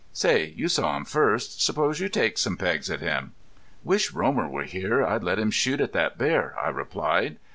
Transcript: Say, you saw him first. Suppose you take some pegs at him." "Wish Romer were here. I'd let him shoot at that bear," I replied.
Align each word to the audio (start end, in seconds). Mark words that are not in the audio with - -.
Say, 0.13 0.45
you 0.57 0.67
saw 0.67 0.97
him 0.97 1.05
first. 1.05 1.61
Suppose 1.61 1.99
you 1.99 2.09
take 2.09 2.39
some 2.39 2.57
pegs 2.57 2.89
at 2.89 3.01
him." 3.01 3.33
"Wish 3.83 4.13
Romer 4.13 4.47
were 4.49 4.63
here. 4.63 5.05
I'd 5.05 5.21
let 5.23 5.37
him 5.37 5.51
shoot 5.51 5.79
at 5.79 5.93
that 5.93 6.17
bear," 6.17 6.55
I 6.59 6.69
replied. 6.69 7.37